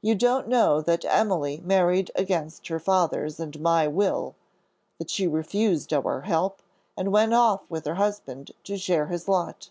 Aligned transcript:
"You 0.00 0.14
don't 0.14 0.48
know 0.48 0.80
that 0.80 1.04
Emily 1.04 1.60
married 1.62 2.10
against 2.14 2.68
her 2.68 2.80
father's 2.80 3.38
and 3.38 3.60
my 3.60 3.86
will; 3.86 4.36
that 4.96 5.10
she 5.10 5.26
refused 5.26 5.92
our 5.92 6.22
help, 6.22 6.62
and 6.96 7.12
went 7.12 7.34
off 7.34 7.68
with 7.68 7.84
her 7.84 7.96
husband 7.96 8.52
to 8.62 8.78
share 8.78 9.08
his 9.08 9.28
lot. 9.28 9.68